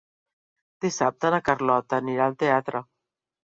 Dissabte 0.85 1.31
na 1.35 1.39
Carlota 1.51 2.01
anirà 2.01 2.25
al 2.29 2.37
teatre. 2.47 2.85